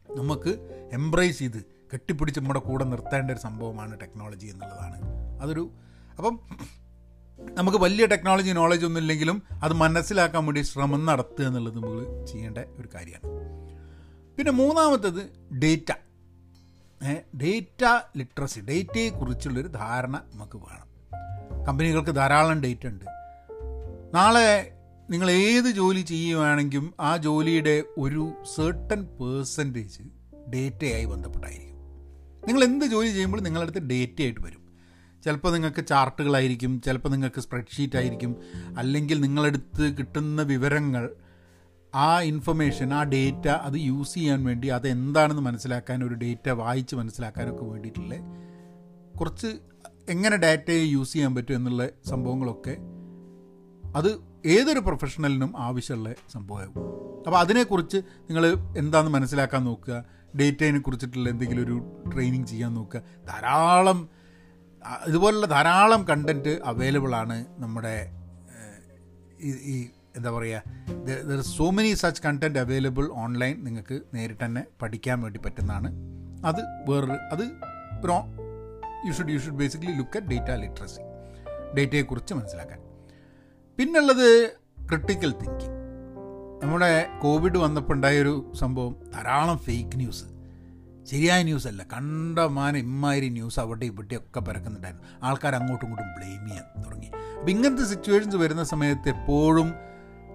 നമുക്ക് 0.10 0.54
എംബ്രേസ് 0.94 1.40
ചെയ്ത് 1.40 1.66
കെട്ടിപ്പിടിച്ച് 1.94 2.40
നമ്മുടെ 2.40 2.60
കൂടെ 2.60 2.84
നിർത്തേണ്ട 2.84 3.32
ഒരു 3.32 3.40
സംഭവമാണ് 3.40 4.00
ടെക്നോളജി 4.02 4.48
എന്നുള്ളതാണ്. 4.48 5.02
അതൊരു 5.42 5.72
അപ്പം 6.18 6.40
നമുക്ക് 7.50 7.78
വലിയ 7.78 8.06
ടെക്നോളജി 8.06 8.52
നോളജ് 8.52 8.86
ഒന്നും 8.86 9.02
ഇല്ലെങ്കിലും 9.02 9.44
അത് 9.64 9.74
മനസ്സിലാക്കാൻ 9.74 10.46
വേണ്ടി 10.46 10.62
ശ്രമം 10.62 11.06
നടത്തുക 11.06 11.46
എന്നുള്ളത് 11.46 11.76
നമ്മൾ 11.76 12.26
ചെയ്യേണ്ട 12.26 12.58
ഒരു 12.58 12.90
കാര്യമാണ്. 12.96 13.32
പിന്നെ 14.38 14.52
മൂന്നാമത്തത് 14.52 15.54
ഡേറ്റ 15.58 15.92
ഡേറ്റ 17.42 17.86
ലിറ്ററസി 18.18 18.60
ഡേറ്റയെക്കുറിച്ചുള്ളൊരു 18.60 19.68
ധാരണ 19.68 20.22
നമുക്ക് 20.34 20.58
വേണം. 20.58 20.92
കമ്പനികൾക്ക് 21.66 22.16
ധാരാളം 22.16 22.62
ഡേറ്റ 22.62 22.88
ഉണ്ട്. 22.88 23.06
നാളെ 24.14 24.78
നിങ്ങൾ 25.10 25.32
ഏത് 25.32 25.72
ജോലി 25.72 26.02
ചെയ്യുകയാണെങ്കിലും 26.02 26.94
ആ 27.00 27.18
ജോലിയുടെ 27.18 27.84
ഒരു 27.98 28.34
സെർട്ടൺ 28.56 29.04
പേഴ്സന്റേജ് 29.04 30.02
ഡേറ്റയായി 30.54 31.06
ബന്ധപ്പെട്ടായിരിക്കും. 31.06 31.72
നിങ്ങൾ 32.48 32.64
എന്ത് 32.64 32.86
ജോലി 32.86 33.08
ചെയ്യുമ്പോൾ 33.08 33.42
നിങ്ങളടുത്ത് 33.42 33.80
ഡേറ്റയായിട്ട് 33.80 34.40
വരും. 34.40 34.61
ചിലപ്പോൾ 35.24 35.54
നിങ്ങൾക്ക് 35.54 35.88
ചാർട്ടുകളായിരിക്കും 35.88 36.82
ചിലപ്പോൾ 36.82 37.10
നിങ്ങൾക്ക് 37.10 37.42
സ്പ്രെഡ്ഷീറ്റ് 37.42 37.98
ആയിരിക്കും. 37.98 38.38
അല്ലെങ്കിൽ 38.78 39.22
നിങ്ങളെടുത്ത് 39.22 39.98
കിട്ടുന്ന 39.98 40.42
വിവരങ്ങൾ 40.42 41.16
ആ 41.96 42.22
ഇൻഫർമേഷൻ 42.22 42.94
ആ 42.94 43.04
ഡേറ്റ 43.04 43.48
അത് 43.48 43.74
യൂസ് 43.74 44.14
ചെയ്യാൻ 44.14 44.44
വേണ്ടി 44.44 44.68
അത് 44.68 44.88
എന്താണെന്ന് 44.88 45.42
മനസ്സിലാക്കാൻ 45.42 46.04
ഒരു 46.04 46.14
ഡേറ്റ 46.14 46.50
വായിച്ച് 46.50 46.96
മനസ്സിലാക്കാനൊക്കെ 46.96 47.66
വേണ്ടിയിട്ടുള്ള 47.66 48.16
കുറച്ച് 49.20 49.48
എങ്ങനെ 50.10 50.38
ഡാറ്റയെ 50.38 50.84
യൂസ് 50.86 51.14
ചെയ്യാൻ 51.14 51.36
പറ്റും 51.36 51.56
എന്നുള്ള 51.56 51.90
സംഭവങ്ങളൊക്കെ 52.06 52.78
അത് 53.96 54.20
ഏതൊരു 54.46 54.80
പ്രൊഫഷണലിനും 54.80 55.54
ആവശ്യമുള്ള 55.58 56.14
സംഭവമാകും 56.32 56.74
അപ്പോൾ 57.28 57.38
അതിനെക്കുറിച്ച് 57.38 57.98
നിങ്ങൾ 57.98 58.46
എന്താണെന്ന് 58.78 59.14
മനസ്സിലാക്കാൻ 59.20 59.66
നോക്കുക 59.66 60.06
ഡേറ്റയെ 60.40 60.80
കുറിച്ചിട്ടുള്ള 60.80 61.30
എന്തെങ്കിലും 61.30 61.64
ഒരു 61.64 62.02
ട്രെയിനിങ് 62.14 62.46
ചെയ്യാൻ 62.46 62.74
നോക്കുക. 62.74 63.02
ധാരാളം 63.28 64.10
ഇതുപോലുള്ള 65.08 65.48
ധാരാളം 65.48 66.06
കണ്ടന്റ് 66.10 66.54
അവൈലബിൾ 66.66 67.16
ആണ് 67.16 67.46
നമ്മുടെ 67.60 67.96
ഈ 69.42 69.76
എന്താ 70.16 70.32
പറയുക 70.32 71.42
so 71.42 71.72
many 71.72 71.94
such 71.94 72.22
content 72.26 72.60
available 72.60 73.06
online 73.24 73.56
നിങ്ങൾക്ക് 73.66 74.02
നേരിട്ട് 74.14 74.46
തന്നെ 74.46 74.64
പഠിക്കാൻ 74.82 75.22
വേണ്ടി 75.22 75.40
പറ്റുന്നതാണ്. 75.46 75.90
അത് 76.46 76.62
വേറൊരു 76.90 77.18
അത് 77.34 77.46
pro 78.04 78.18
you 79.08 79.12
should 79.18 79.34
you 79.36 79.40
should 79.40 79.60
basically 79.62 79.94
look 80.00 80.18
at 80.18 80.32
data 80.32 80.50
literacy 80.64 81.04
ഡേറ്റയെക്കുറിച്ച് 81.78 82.34
മനസ്സിലാക്കാൻ. 82.34 82.80
പിന്നുള്ളത് 83.78 84.28
ക്രിട്ടിക്കൽ 84.90 85.32
തിങ്കിങ് 85.42 85.78
നമ്മുടെ 86.64 86.92
കോവിഡ് 87.22 87.58
വന്നപ്പോൾ 87.58 87.94
ഉണ്ടായൊരു 87.94 88.34
സംഭവം 88.60 88.94
ധാരാളം 89.14 89.58
ഫേക്ക് 89.58 89.98
ന്യൂസ് 89.98 90.26
ശരിയായ 91.06 91.44
ന്യൂസ് 91.44 91.68
അല്ല 91.68 91.84
കണ്ടമാനം 91.84 92.78
ഇമ്മാതിരി 92.78 93.30
ന്യൂസ് 93.30 93.60
അവിടെ 93.60 93.86
ഇവിടെ 93.86 94.16
ഒക്കെ 94.16 94.40
പരക്കുന്നുണ്ടായിരുന്നു. 94.40 95.08
ആൾക്കാർ 95.24 95.56
അങ്ങോട്ടും 95.56 95.88
ഇങ്ങോട്ടും 95.88 96.22
ബ്ലെയിം 96.22 96.48
ചെയ്യാൻ 96.48 96.84
തുടങ്ങി. 96.86 97.08
അപ്പം 97.08 97.50
ഇങ്ങനത്തെ 97.50 97.84
സിറ്റുവേഷൻസ് 97.84 98.36
വരുന്ന 98.36 98.64
സമയത്ത് 98.64 99.10
എപ്പോഴും 99.10 99.74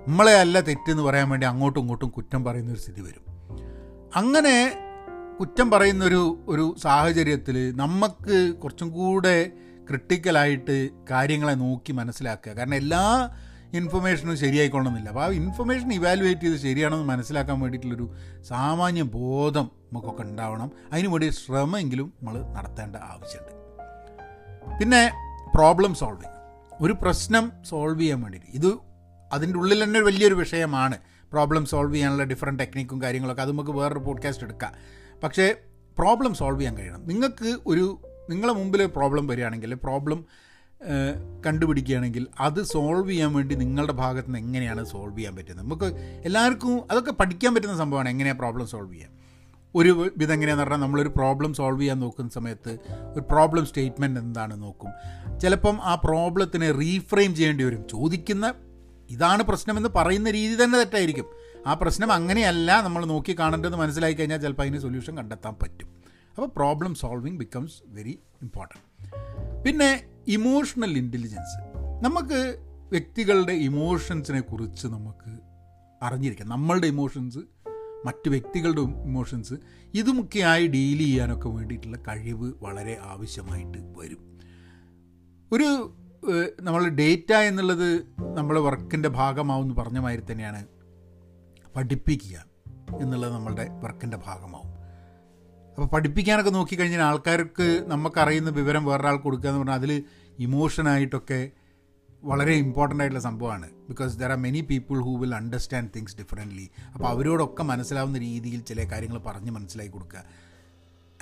നമ്മളെ 0.09 0.41
അല്ല 0.41 0.61
തെറ്റെന്ന് 0.61 1.03
പറയാൻ 1.03 1.31
വേണ്ടി 1.31 1.47
അങ്ങോട്ടും 1.47 1.81
ഇങ്ങോട്ടും 1.81 2.09
കുറ്റം 2.09 2.45
പറയുന്ന 2.45 2.73
ഒരു 2.73 2.81
സ്ഥിതി 2.81 3.01
വരും. 3.01 3.27
അങ്ങനെ 4.17 4.83
കുറ്റം 5.41 5.71
പറയുന്നൊരു 5.71 6.45
ഒരു 6.49 6.77
സാഹചര്യത്തിൽ 6.83 7.77
നമുക്ക് 7.77 8.55
കുറച്ചും 8.55 8.91
കൂടെ 8.91 9.53
ക്രിട്ടിക്കലായിട്ട് 9.89 10.89
കാര്യങ്ങളെ 11.11 11.53
നോക്കി 11.53 11.93
മനസ്സിലാക്കുക. 11.93 12.53
കാരണം 12.53 12.75
എല്ലാ 12.75 13.37
ഇൻഫർമേഷനും 13.77 14.37
ശരിയായിക്കൊള്ളണമെന്നില്ല 14.37 15.09
അപ്പോൾ 15.09 15.25
ആ 15.25 15.29
ഇൻഫർമേഷൻ 15.29 15.93
ഇവാലുവേറ്റ് 15.93 16.41
ചെയ്ത് 16.41 16.57
ശരിയാണെന്ന് 16.57 17.05
മനസ്സിലാക്കാൻ 17.05 17.61
വേണ്ടിയിട്ടുള്ളൊരു 17.61 18.15
സാമാന്യ 18.43 19.03
ബോധം 19.03 19.71
നമുക്കൊക്കെ 19.93 20.23
ഉണ്ടാവണം. 20.23 20.71
അതിനു 20.93 21.09
വേണ്ടി 21.09 21.31
ശ്രമമെങ്കിലും 21.31 22.13
നമ്മൾ 22.23 22.43
നടത്തേണ്ട 22.43 22.97
ആവശ്യമുണ്ട് 22.97 23.57
പിന്നെ 24.79 25.13
പ്രോബ്ലം 25.55 25.95
സോൾവിങ് 25.95 26.37
ഒരു 26.81 26.93
പ്രശ്നം 26.93 27.53
സോൾവ് 27.65 28.01
ചെയ്യാൻ 28.01 28.21
വേണ്ടിയിട്ട്. 28.21 28.51
ഇത് 28.51 28.79
അതിന്റെ 29.33 29.59
ഉള്ളിൽ 29.59 29.85
തന്നെ 29.85 30.01
വലിയൊരു 30.01 30.35
വിഷയമാണ്. 30.35 30.99
പ്രോബ്ലം 31.33 31.67
സോൾവ് 31.67 31.95
ചെയ്യാനുള്ള 31.95 32.25
ഡിഫറെന്റ് 32.25 32.61
ടെക്നിക്കും 32.61 33.03
കാര്യങ്ങളൊക്കെ. 33.03 33.43
അത് 33.43 33.51
നമുക്ക് 33.51 33.71
വേറൊരു 33.71 33.99
പോഡ്കാസ്റ്റ് 33.99 34.45
എടുക്കാം. 34.45 34.73
പക്ഷേ 35.23 35.55
പ്രോബ്ലം 35.99 36.35
സോൾവ് 36.35 36.61
ചെയ്യാൻ 36.61 36.77
കഴിയണം. 36.77 37.07
നിങ്ങൾക്ക് 37.07 37.59
ഒരു 37.67 38.01
നിങ്ങളെ 38.31 38.53
മുമ്പിൽ 38.53 38.87
പ്രോബ്ലം 38.87 39.27
വരികയാണെങ്കിൽ 39.27 39.75
പ്രോബ്ലം 39.75 40.25
കണ്ടുപിടിക്കുകയാണെങ്കിൽ 41.47 42.27
അത് 42.41 42.63
സോൾവ് 42.63 43.11
ചെയ്യാൻ 43.11 43.35
വേണ്ടി 43.35 43.55
നിങ്ങളുടെ 43.55 43.93
ഭാഗത്ത് 43.93 44.29
നിന്ന് 44.29 44.39
എങ്ങനെയാണ് 44.39 44.85
സോൾവ് 44.85 45.19
ചെയ്യാൻ 45.19 45.37
പറ്റുന്നത്? 45.37 45.65
നമുക്ക് 45.65 45.85
എല്ലാവർക്കും 46.25 46.83
അതൊക്കെ 46.91 47.11
പഠിക്കാൻ 47.11 47.55
പറ്റുന്ന 47.55 47.77
സംഭവമാണ് 47.77 48.09
എങ്ങനെയാണ് 48.09 48.39
പ്രോബ്ലം 48.39 48.67
സോൾവ് 48.67 48.93
ചെയ്യാൻ 48.93 49.13
ഒരു 49.75 50.13
വിധം 50.17 50.35
എങ്ങനെയാണെന്ന് 50.35 50.63
പറഞ്ഞാൽ 50.63 50.87
നമ്മളൊരു 50.87 51.09
പ്രോബ്ലം 51.09 51.55
സോൾവ് 51.55 51.81
ചെയ്യാൻ 51.81 52.01
നോക്കുന്ന 52.01 52.31
സമയത്ത് 52.31 52.79
ഒരു 53.13 53.21
പ്രോബ്ലം 53.21 53.67
സ്റ്റേറ്റ്മെന്റ് 53.67 54.21
എന്താണെന്ന് 54.21 54.65
നോക്കും. 54.65 54.91
ചിലപ്പം 55.39 55.79
ആ 55.83 55.95
പ്രോബ്ലത്തിനെ 55.95 56.73
റീഫ്രെയിം 56.73 57.35
ചെയ്യേണ്ടി 57.35 57.65
വരും. 57.65 57.89
ചോദിക്കുന്ന 57.91 58.55
ഇതാണ് 59.11 59.43
പ്രശ്നമെന്ന് 59.43 59.89
പറയുന്ന 59.89 60.31
രീതി 60.31 60.65
തന്നെ 60.65 60.79
തെറ്റായിരിക്കും. 60.79 61.27
ആ 61.67 61.75
പ്രശ്നം 61.75 62.13
അങ്ങനെയല്ല 62.13 62.81
നമ്മൾ 62.81 63.05
നോക്കി 63.05 63.39
കാണേണ്ടതെന്ന് 63.39 63.79
മനസ്സിലാക്കി 63.79 64.19
കഴിഞ്ഞാൽ 64.19 64.41
ചിലപ്പോൾ 64.41 64.63
അതിന് 64.63 64.79
സൊല്യൂഷൻ 64.79 65.17
കണ്ടെത്താൻ 65.17 65.55
പറ്റും. 65.63 65.89
അപ്പോൾ 66.35 66.47
problem 66.47 66.95
solving 66.95 67.39
becomes 67.39 67.83
very 67.87 68.19
important 68.43 68.85
പിന്നെ 69.65 69.91
ഇമോഷണൽ 70.29 70.99
ഇന്റലിജൻസ് 70.99 71.59
നമുക്ക് 72.05 72.57
വ്യക്തികളുടെ 72.91 73.53
ഇമോഷൻസിനെ 73.53 74.41
കുറിച്ച് 74.41 74.87
നമുക്ക് 74.87 75.39
അറിഞ്ഞിരിക്കാം. 76.03 76.49
നമ്മളുടെ 76.49 76.87
ഇമോഷൻസ് 76.87 77.39
മറ്റ് 78.07 78.29
വ്യക്തികളുടെ 78.29 78.81
ഇമോഷൻസ് 78.81 79.55
ഇതുമൊക്കെയായി 79.95 80.67
ഡീൽ 80.67 80.99
ചെയ്യാനൊക്കെ 80.99 81.49
വേണ്ടിയിട്ടുള്ള 81.49 81.99
കഴിവ് 82.09 82.53
വളരെ 82.63 82.99
ആവശ്യമായിട്ട് 83.03 83.79
വരും. 83.79 84.41
ഒരു 85.53 85.69
നമ്മൾ 86.61 86.89
ഡേറ്റ 86.89 87.33
എന്നുള്ളത് 87.33 88.03
നമ്മുടെ 88.37 88.61
വർക്കിന്റെ 88.61 89.09
ഭാഗമാവും 89.09 89.75
പറഞ്ഞ 89.75 89.99
മാതിരി 89.99 90.33
തന്നെയാണ് 90.33 90.67
പഠിപ്പിക്കുക 91.77 92.45
എന്നുള്ളത് 93.01 93.33
നമ്മളുടെ 93.35 93.69
വർക്കിന്റെ 93.85 94.17
ഭാഗമാവും. 94.27 94.76
അപ്പോൾ 95.77 95.87
പഠിപ്പിക്കാനൊക്കെ 95.87 96.51
നോക്കിക്കഴിഞ്ഞാൽ 96.51 97.01
ആൾക്കാർക്ക് 97.01 97.85
നമുക്കറിയുന്ന 97.87 98.51
വിവരം 98.51 98.85
വേറൊരാൾ 98.85 99.17
കൊടുക്കുക 99.17 99.49
എന്ന് 99.49 99.59
പറഞ്ഞാൽ 99.59 99.75
അതിൽ 99.75 100.05
ഇമോഷനായിട്ടൊക്കെ 100.39 101.51
വളരെ 102.25 102.53
ഇമ്പോർട്ടന്റ് 102.53 103.03
ആയിട്ടുള്ള 103.03 103.23
സംഭവമാണ്. 103.25 103.71
Because 103.71 104.19
there 104.19 104.31
are 104.31 104.39
many 104.39 104.61
people 104.61 105.01
who 105.01 105.19
will 105.19 105.35
understand 105.35 105.91
things 105.97 106.17
differently 106.17 106.71
അപ്പോൾ 106.95 107.09
അവരോടൊക്കെ 107.09 107.63
മനസ്സിലാവുന്ന 107.63 108.19
രീതിയിൽ 108.19 108.61
ചില 108.61 108.85
കാര്യങ്ങൾ 108.93 109.19
പറഞ്ഞ് 109.19 109.51
മനസ്സിലാക്കി 109.51 109.93
കൊടുക്കുക. 109.93 110.25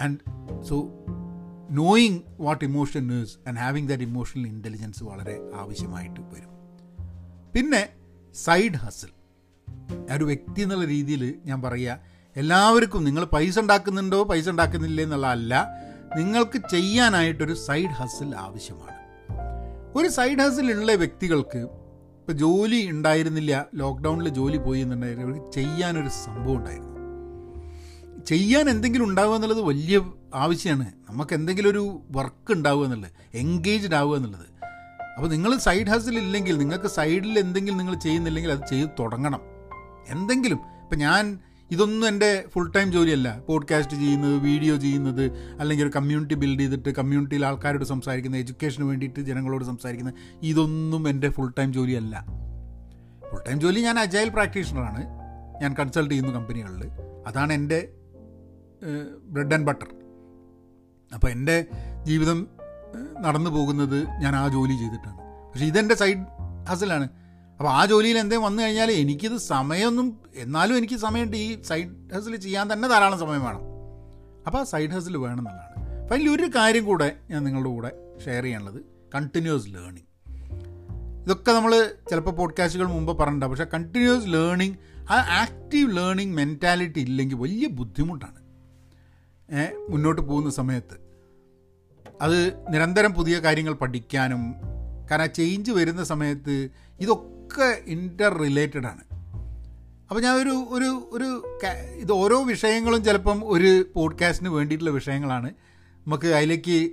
And 0.00 0.18
so 0.62 0.76
knowing 1.70 2.20
what 2.40 2.64
emotion 2.64 3.22
is 3.22 3.48
and 3.48 3.58
having 3.58 3.88
that 3.88 4.04
emotional 4.04 4.46
intelligence 4.46 5.04
വളരെ 5.04 5.40
ആവശ്യമായിട്ട് 5.54 6.20
വരും. 6.20 6.50
പിന്നെ 7.54 7.88
സൈഡ് 8.34 8.74
ഹസിൽ 8.74 9.08
ഒരു 10.16 10.24
വ്യക്തി 10.24 10.60
എന്നുള്ള 10.60 10.84
രീതിയിൽ 10.84 11.34
ഞാൻ 11.44 11.62
പറയുക 11.62 12.13
എല്ലാവർക്കും 12.36 13.04
നിങ്ങൾ 13.04 13.24
പൈസ 13.24 13.58
ഉണ്ടാക്കുന്നുണ്ടോ 13.58 14.22
പൈസ 14.24 14.48
ഉണ്ടാക്കുന്നില്ലേ 14.48 15.04
എന്നുള്ളതല്ല 15.04 15.68
നിങ്ങൾക്ക് 16.16 16.58
ചെയ്യാനായിട്ടൊരു 16.70 17.54
സൈഡ് 17.54 17.90
ഹസിൽ 17.90 18.36
ആവശ്യമാണ്. 18.36 18.94
ഒരു 19.96 20.08
സൈഡ് 20.08 20.38
ഹസിലുള്ള 20.38 20.92
വ്യക്തികൾക്ക് 20.92 21.58
ഇപ്പോൾ 21.58 22.32
ജോലി 22.32 22.90
ഉണ്ടായിരുന്നില്ല 22.90 23.66
ലോക്ക്ഡൗണിൽ 23.74 24.28
ജോലി 24.28 24.56
പോയി 24.56 24.80
എന്നുണ്ടായിരുന്നു 24.80 25.26
അവർക്ക് 25.26 25.52
ചെയ്യാനൊരു 25.52 26.08
സംഭവം 26.08 26.58
ഉണ്ടായിരുന്നു. 26.58 26.94
ചെയ്യാൻ 28.24 28.70
എന്തെങ്കിലും 28.70 29.04
ഉണ്ടാവുക 29.04 29.34
എന്നുള്ളത് 29.34 29.60
വലിയ 29.60 30.00
ആവശ്യമാണ്. 30.34 30.92
നമുക്ക് 31.10 31.34
എന്തെങ്കിലും 31.34 31.70
ഒരു 31.70 32.00
വർക്ക് 32.10 32.52
ഉണ്ടാവുക 32.52 32.84
എന്നുള്ളത് 32.84 33.10
എൻഗേജ്ഡ് 33.34 33.94
ആവുക 33.94 34.16
എന്നുള്ളത്. 34.16 34.46
അപ്പോൾ 35.16 35.28
നിങ്ങൾ 35.28 35.56
സൈഡ് 35.56 35.86
ഹസിൽ 35.86 36.18
ഇല്ലെങ്കിൽ 36.18 36.58
നിങ്ങൾക്ക് 36.58 36.86
സൈഡിൽ 36.86 37.38
എന്തെങ്കിലും 37.38 37.78
നിങ്ങൾ 37.78 37.94
ചെയ്യുന്നില്ലെങ്കിൽ 37.94 38.52
അത് 38.52 38.68
ചെയ്ത് 38.70 38.90
തുടങ്ങണം. 39.00 39.40
എന്തെങ്കിലും 40.08 40.60
ഇപ്പം 40.82 40.98
ഞാൻ 40.98 41.38
ഇതൊന്നും 41.74 42.08
എന്റെ 42.08 42.44
ഫുൾ 42.48 42.70
ടൈം 42.70 42.92
ജോലിയല്ല. 42.92 43.40
പോഡ്കാസ്റ്റ് 43.48 43.96
ചെയ്യുന്നത് 43.96 44.36
വീഡിയോ 44.36 44.76
ചെയ്യുന്നത് 44.76 45.24
അല്ലെങ്കിൽ 45.60 45.84
ഒരു 45.84 45.92
കമ്മ്യൂണിറ്റി 45.96 46.34
ബിൽഡ് 46.34 46.60
ചെയ്തിട്ട് 46.60 46.88
കമ്മ്യൂണിറ്റിയിൽ 46.88 47.46
ആൾക്കാരോട് 47.46 47.84
സംസാരിക്കുന്നത് 47.84 48.40
എഡ്യൂക്കേഷന് 48.40 48.84
വേണ്ടിയിട്ട് 48.84 49.20
ജനങ്ങളോട് 49.20 49.64
സംസാരിക്കുന്നത് 49.64 50.14
ഇതൊന്നും 50.42 51.08
എന്റെ 51.08 51.28
ഫുൾ 51.28 51.52
ടൈം 51.58 51.72
ജോലിയല്ല. 51.72 52.26
ഫുൾ 53.30 53.40
ടൈം 53.48 53.60
ജോലി 53.60 53.80
ഞാൻ 53.80 53.98
അജൈൽ 53.98 54.28
പ്രാക്ടീഷണറാണ് 54.28 55.04
ഞാൻ 55.62 55.74
കൺസൾട്ട് 55.74 56.10
ചെയ്യുന്ന 56.10 56.32
കമ്പനികളിൽ 56.32 56.86
അതാണ് 57.26 57.52
എന്റെ 57.52 57.88
ബ്രെഡ് 59.24 59.54
ആൻഡ് 59.54 59.66
ബട്ടർ 59.66 59.88
അപ്പോൾ 61.14 61.28
എന്റെ 61.28 61.66
ജീവിതം 62.02 62.46
നടന്നു 63.20 63.50
പോകുന്നത് 63.50 63.98
ഞാൻ 64.06 64.36
ആ 64.36 64.48
ജോലി 64.48 64.72
ചെയ്തിട്ടാണ്. 64.72 65.18
പക്ഷേ 65.52 65.66
ഇതെന്റെ 65.66 65.94
സൈഡ് 65.94 66.24
ഹസിലാണ് 66.68 67.08
അപ്പോൾ 67.58 67.70
ആ 67.70 67.86
ജോലിയിൽ 67.86 68.18
എന്തെങ്കിലും 68.18 68.46
വന്നു 68.46 68.62
കഴിഞ്ഞാൽ 68.62 68.90
എനിക്കിത് 68.90 69.36
സമയമൊന്നും 69.36 70.20
എന്നാലും 70.36 70.76
എനിക്ക് 70.76 70.94
സമയമുണ്ട്. 70.94 71.36
ഈ 71.36 71.62
സൈഡ് 71.62 72.14
ഹസിൽ 72.14 72.36
ചെയ്യാൻ 72.36 72.72
തന്നെ 72.72 72.88
ധാരാളം 72.88 73.18
സമയം 73.18 73.44
വേണം. 73.44 73.62
അപ്പോൾ 74.46 74.58
ആ 74.58 74.64
സൈഡ് 74.64 74.90
ഹസിൽ 74.90 75.16
വേണം 75.16 75.48
അപ്പോൾ 75.48 76.14
അതിൽ 76.14 76.28
ഒരു 76.30 76.50
കാര്യം 76.56 76.84
കൂടെ 76.84 77.16
ഞാൻ 77.30 77.44
നിങ്ങളുടെ 77.44 77.70
കൂടെ 77.70 77.90
ഷെയർ 78.24 78.42
ചെയ്യാനുള്ളത്. 78.42 78.80
കണ്ടിന്യൂസ് 79.14 79.68
ലേണിംഗ് 79.68 80.08
ഇതൊക്കെ 81.24 81.52
നമ്മൾ 81.52 81.92
ചിലപ്പോൾ 82.10 82.30
പോഡ്കാസ്റ്റുകൾ 82.30 82.86
മുമ്പ് 82.86 83.18
പറഞ്ഞിട്ടുണ്ട് 83.18 83.46
പക്ഷേ 83.46 83.66
കണ്ടിന്യൂസ് 83.74 84.26
ലേണിംഗ് 84.26 84.76
ആ 85.10 85.16
ആക്റ്റീവ് 85.40 85.96
ലേണിംഗ് 85.96 86.36
മെന്റാലിറ്റി 86.36 87.00
ഇല്ലെങ്കിൽ 87.00 87.36
വലിയ 87.36 87.68
ബുദ്ധിമുട്ടാണ്. 87.68 88.40
മുന്നോട്ട് 89.88 90.22
പോകുന്ന 90.22 90.50
സമയത്ത്. 90.50 90.96
അത് 92.22 92.38
നിരന്തരം 92.68 93.12
പുതിയ 93.14 93.38
കാര്യങ്ങൾ 93.38 93.74
പഠിക്കാനും 93.74 94.54
കാരണം 95.10 95.32
ചേഞ്ച് 95.32 95.70
വരുന്ന 95.70 96.04
സമയത്ത് 96.04 96.68
ഇതൊക്കെ 97.00 97.33
ഇന്റർ 97.60 98.38
റിലേറ്റഡ് 98.38 98.86
ആണ്. 98.86 99.00
അപ്പോൾ 100.10 100.20
ഞാൻ 100.20 100.34
ഒരു 100.34 100.48
ഒരു 100.48 101.08
ഒരു 101.12 101.58
ഇത് 101.94 102.12
ഓരോ 102.12 102.42
വിഷയങ്ങളും 102.42 103.04
ചിലപ്പം 103.04 103.42
ഒരു 103.44 103.84
പോഡ്കാസ്റ്റിന് 103.94 104.48
വേണ്ടിയിട്ടുള്ള 104.48 104.90
വിഷയങ്ങളാണ്. 104.90 105.52
നമുക്ക് 106.06 106.26
അതിലേക്ക് 106.26 106.90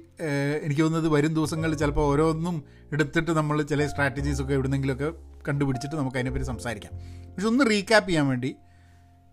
എനിക്ക് 0.62 0.82
തോന്നുന്നത് 0.82 1.14
വരും 1.14 1.34
ദിവസങ്ങളിൽ 1.34 1.76
ചിലപ്പോൾ 1.76 2.02
ഓരോന്നും 2.02 2.64
എടുത്തിട്ട് 2.92 3.32
നമ്മൾ 3.32 3.62
ചില 3.62 3.88
സ്ട്രാറ്റജീസൊക്കെ 3.88 4.54
എവിടുന്നെങ്കിലുമൊക്കെ 4.54 5.12
കണ്ടുപിടിച്ചിട്ട് 5.48 5.96
നമുക്ക് 5.96 6.18
അതിനെപ്പറ്റി 6.18 6.46
സംസാരിക്കാം. 6.46 6.94
പക്ഷെ 7.32 7.48
ഒന്ന് 7.48 7.70
റീക്യാപ്പ് 7.70 8.10
ചെയ്യാൻ 8.10 8.28
വേണ്ടി 8.28 8.56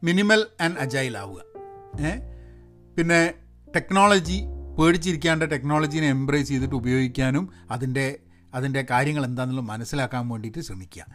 മിനിമൽ 0.05 0.47
ആൻഡ് 0.61 0.79
അജൈൽ 0.79 1.19
ആവുക. 1.19 1.41
പിന്നെ 2.97 3.35
ടെക്നോളജി 3.77 4.43
പേടിച്ചിരിക്കാണ്ട് 4.79 5.51
ടെക്നോളജീനെ 5.51 6.09
എംബ്രേസ് 6.09 6.49
ചെയ്തിട്ട് 6.49 6.75
ഉപയോഗിക്കാനും 6.75 7.49
അതിന്റെ 7.71 8.19
അതിന്റെ 8.55 8.87
കാര്യങ്ങൾ 8.90 9.25
എന്താണെന്നുള്ളത് 9.25 9.69
മനസ്സിലാക്കാൻ 9.69 10.28
വേണ്ടിയിട്ട് 10.28 10.59
ശ്രമിക്കുക. 10.59 11.07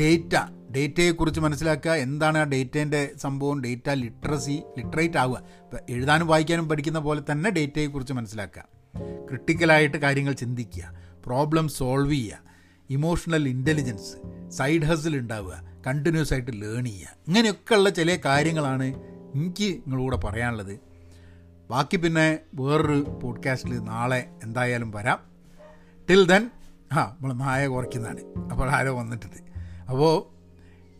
ഡേറ്റ 0.00 0.52
ഡേറ്റയെക്കുറിച്ച് 0.76 1.40
മനസ്സിലാക്കുക. 1.40 1.90
എന്താണ് 1.90 2.38
ആ 2.38 2.42
ഡേറ്റേന്റെ 2.42 3.10
സംഭവം? 3.16 3.60
ഡേറ്റ 3.60 3.90
ലിറ്ററസി 3.90 4.62
ലിറ്ററേറ്റ് 4.78 5.18
ആവുക. 5.18 5.38
ഇപ്പം 5.38 5.78
എഴുതാനും 5.90 6.26
വായിക്കാനും 6.26 6.68
പഠിക്കുന്ന 6.68 6.98
പോലെ 6.98 7.22
തന്നെ 7.32 7.50
ഡേറ്റയെക്കുറിച്ച് 7.50 8.12
മനസ്സിലാക്കുക. 8.12 8.64
ക്രിട്ടിക്കലായിട്ട് 9.28 9.96
കാര്യങ്ങൾ 9.96 10.32
ചിന്തിക്കുക. 10.32 10.92
പ്രോബ്ലം 11.26 11.68
സോൾവ് 11.68 12.12
ചെയ്യുക. 12.12 12.38
ഇമോഷണൽ 12.90 13.48
ഇന്റലിജൻസ് 13.48 14.16
സൈഡ് 14.50 14.82
ഹസിൽ 14.82 15.18
ഉണ്ടാവുക. 15.18 15.62
കണ്ടിന്യൂസ് 15.86 16.32
ആയിട്ട് 16.32 16.50
ലേൺ 16.50 16.84
ചെയ്യുക. 16.84 17.08
ഇങ്ങനെയൊക്കെയുള്ള 17.28 17.90
ചില 17.90 18.18
കാര്യങ്ങളാണ് 18.24 18.84
എനിക്ക് 19.34 19.64
നിങ്ങളൂടെ 19.64 20.16
പറയാനുള്ളത്. 20.16 20.80
ബാക്കി 21.70 21.96
പിന്നെ 21.96 22.38
വേറൊരു 22.54 23.20
പോഡ്കാസ്റ്റിൽ 23.22 23.78
നാളെ 23.78 24.30
എന്തായാലും 24.42 24.90
വരാം. 24.90 25.18
ടിൽ 26.10 26.26
ദെൻ 26.26 26.50
ആ 26.92 27.16
നമ്മൾ 27.20 27.32
നായ 27.32 27.66
കുറയ്ക്കുന്നതാണ്. 27.66 28.50
അപ്പോൾ 28.50 28.70
ആരോ 28.70 28.98
വന്നിട്ടുണ്ട്. 28.98 29.36
അപ്പോൾ 29.90 30.32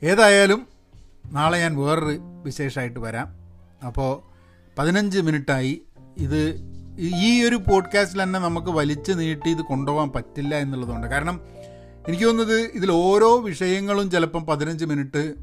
ഏതായാലും 0.04 0.66
നാളെ 1.32 1.58
ഞാൻ 1.58 1.76
വേറൊരു 1.76 2.18
വിശേഷമായിട്ട് 2.42 3.00
വരാം. 3.00 3.26
അപ്പോൾ 3.86 4.32
പതിനഞ്ച് 4.78 5.18
മിനിറ്റായി 5.18 5.82
ഇത് 6.18 6.72
ഈ 6.98 7.44
ഒരു 7.44 7.56
പോഡ്കാസ്റ്റിൽ 7.56 8.22
തന്നെ 8.22 8.40
നമുക്ക് 8.40 8.68
വലിച്ചു 8.68 9.12
നീട്ടി 9.12 9.50
ഇത് 9.50 9.62
കൊണ്ടുപോകാൻ 9.62 10.08
പറ്റില്ല 10.08 10.54
എന്നുള്ളതുകൊണ്ട്. 10.54 11.06
കാരണം 11.06 11.40
എനിക്ക് 12.08 12.24
തോന്നുന്നത് 12.24 12.60
ഇതിൽ 12.60 12.92
ഓരോ 12.92 13.40
വിഷയങ്ങളും 13.40 14.10
ചിലപ്പം 14.10 14.46
പതിനഞ്ച് 14.46 14.84
മിനിറ്റ് 14.84 15.34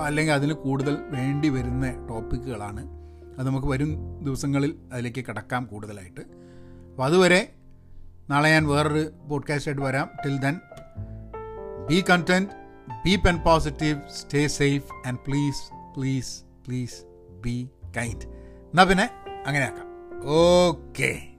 അല്ലെങ്കിൽ 0.00 0.32
അതിന് 0.32 0.52
കൂടുതൽ 0.52 0.98
വേണ്ടി 1.10 1.48
വരുന്ന 1.48 2.06
ടോപ്പിക്കുകളാണ് 2.10 2.86
അത് 3.38 3.46
നമുക്ക് 3.46 3.66
വരും 3.66 4.20
ദിവസങ്ങളിൽ 4.24 4.74
അതിലേക്ക് 4.92 5.24
കിടക്കാം 5.24 5.64
കൂടുതലായിട്ട്. 5.66 6.20
അപ്പോൾ 6.20 7.04
അതുവരെ 7.04 7.52
നാളെ 8.30 8.50
ഞാൻ 8.50 8.66
വേറൊരു 8.66 9.10
പോഡ്കാസ്റ്റായിട്ട് 9.30 9.82
വരാം. 9.82 10.10
Till 10.24 10.38
then 10.38 10.60
be 11.86 12.04
content 12.10 12.50
be 13.04 13.16
pen 13.16 13.40
positive 13.40 14.00
stay 14.08 14.46
safe 14.46 15.08
and 15.08 15.18
please 15.18 15.62
please 15.96 16.44
please 16.66 17.04
be 17.40 17.70
kind 17.96 18.26
എന്നാൽ 18.26 18.84
പിന്നെ 18.84 19.10
അങ്ങനെ 19.46 19.64
ആക്കാം 19.64 19.86
ഓക്കേ 20.24 21.33